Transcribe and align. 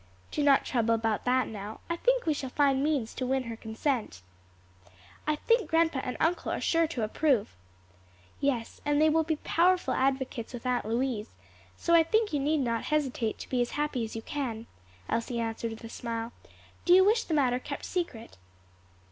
"Do 0.31 0.41
not 0.41 0.65
trouble 0.65 0.95
about 0.95 1.25
that 1.25 1.47
now; 1.47 1.79
I 1.87 1.95
think 1.95 2.25
we 2.25 2.33
shall 2.33 2.49
find 2.49 2.81
means 2.83 3.13
to 3.13 3.25
win 3.27 3.43
her 3.43 3.55
consent." 3.55 4.23
"I 5.27 5.35
think 5.35 5.69
grandpa 5.69 5.99
and 5.99 6.17
uncle 6.19 6.51
are 6.51 6.59
sure 6.59 6.87
to 6.87 7.03
approve." 7.03 7.55
"Yes; 8.39 8.81
and 8.83 8.99
they 8.99 9.11
will 9.11 9.21
be 9.21 9.35
powerful 9.35 9.93
advocates 9.93 10.53
with 10.53 10.65
Aunt 10.65 10.85
Louise; 10.85 11.35
so 11.77 11.93
I 11.93 12.01
think 12.01 12.33
you 12.33 12.39
need 12.39 12.61
not 12.61 12.85
hesitate 12.85 13.37
to 13.37 13.49
be 13.49 13.61
as 13.61 13.69
happy 13.77 14.03
as 14.03 14.15
you 14.15 14.23
can," 14.23 14.65
Elsie 15.07 15.39
answered 15.39 15.69
with 15.69 15.83
a 15.83 15.87
smile. 15.89 16.33
"Do 16.83 16.95
you 16.95 17.03
wish 17.05 17.23
the 17.25 17.35
matter 17.35 17.59
kept 17.59 17.85
secret?" 17.85 18.39